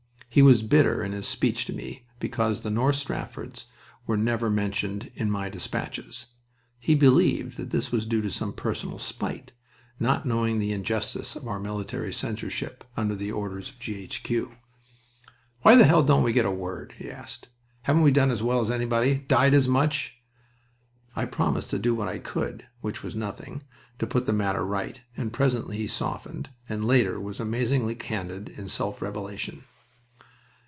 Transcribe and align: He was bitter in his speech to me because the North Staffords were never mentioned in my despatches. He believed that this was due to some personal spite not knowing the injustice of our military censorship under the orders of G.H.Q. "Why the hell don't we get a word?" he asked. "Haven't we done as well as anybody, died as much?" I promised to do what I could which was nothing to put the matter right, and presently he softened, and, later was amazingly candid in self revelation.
He 0.33 0.41
was 0.41 0.63
bitter 0.63 1.03
in 1.03 1.11
his 1.11 1.27
speech 1.27 1.65
to 1.65 1.73
me 1.73 2.07
because 2.21 2.61
the 2.61 2.69
North 2.69 2.95
Staffords 2.95 3.65
were 4.07 4.15
never 4.15 4.49
mentioned 4.49 5.11
in 5.13 5.29
my 5.29 5.49
despatches. 5.49 6.27
He 6.79 6.95
believed 6.95 7.57
that 7.57 7.71
this 7.71 7.91
was 7.91 8.05
due 8.05 8.21
to 8.21 8.31
some 8.31 8.53
personal 8.53 8.97
spite 8.97 9.51
not 9.99 10.25
knowing 10.25 10.57
the 10.59 10.71
injustice 10.71 11.35
of 11.35 11.49
our 11.49 11.59
military 11.59 12.13
censorship 12.13 12.85
under 12.95 13.13
the 13.13 13.29
orders 13.29 13.67
of 13.71 13.79
G.H.Q. 13.79 14.53
"Why 15.63 15.75
the 15.75 15.83
hell 15.83 16.01
don't 16.01 16.23
we 16.23 16.31
get 16.31 16.45
a 16.45 16.49
word?" 16.51 16.93
he 16.97 17.11
asked. 17.11 17.49
"Haven't 17.81 18.03
we 18.03 18.11
done 18.11 18.31
as 18.31 18.41
well 18.41 18.61
as 18.61 18.71
anybody, 18.71 19.15
died 19.15 19.53
as 19.53 19.67
much?" 19.67 20.17
I 21.13 21.25
promised 21.25 21.71
to 21.71 21.77
do 21.77 21.93
what 21.93 22.07
I 22.07 22.19
could 22.19 22.65
which 22.79 23.03
was 23.03 23.15
nothing 23.15 23.63
to 23.99 24.07
put 24.07 24.27
the 24.27 24.31
matter 24.31 24.63
right, 24.65 25.01
and 25.17 25.33
presently 25.33 25.75
he 25.75 25.87
softened, 25.87 26.51
and, 26.69 26.85
later 26.85 27.19
was 27.19 27.41
amazingly 27.41 27.95
candid 27.95 28.47
in 28.47 28.69
self 28.69 29.01
revelation. 29.01 29.65